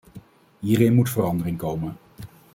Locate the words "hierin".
0.61-0.93